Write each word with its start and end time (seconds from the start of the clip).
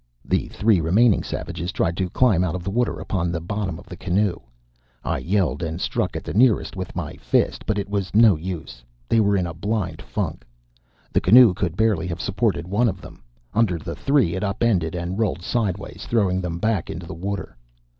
The 0.25 0.47
three 0.47 0.81
remaining 0.81 1.21
niggers 1.21 1.71
tried 1.71 1.95
to 1.97 2.09
climb 2.09 2.43
out 2.43 2.55
of 2.55 2.63
the 2.63 2.71
water 2.71 2.99
upon 2.99 3.31
the 3.31 3.39
bottom 3.39 3.77
of 3.77 3.85
the 3.85 3.95
canoe. 3.95 4.37
I 5.03 5.19
yelled 5.19 5.61
and 5.61 5.73
cursed 5.73 5.73
and 5.73 5.81
struck 5.81 6.15
at 6.15 6.23
the 6.23 6.33
nearest 6.33 6.75
with 6.75 6.95
my 6.95 7.17
fist, 7.17 7.67
but 7.67 7.77
it 7.77 7.87
was 7.87 8.15
no 8.15 8.35
use. 8.35 8.83
They 9.07 9.19
were 9.19 9.37
in 9.37 9.45
a 9.45 9.53
blind 9.53 10.01
funk. 10.01 10.43
The 11.13 11.21
canoe 11.21 11.53
could 11.53 11.77
barely 11.77 12.07
have 12.07 12.19
supported 12.19 12.67
one 12.67 12.89
of 12.89 12.99
them. 12.99 13.21
Under 13.53 13.77
the 13.77 13.93
three 13.95 14.33
it 14.35 14.43
upended 14.43 14.95
and 14.95 15.19
rolled 15.19 15.43
sidewise, 15.43 16.07
throwing 16.09 16.41
them 16.41 16.57
back 16.57 16.89
into 16.89 17.05
the 17.05 17.13
water. 17.13 17.55